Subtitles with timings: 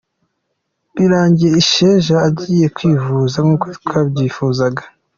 [0.95, 4.83] Birangiye Sheja agiye kwivuza nkuko twabyifuzaga.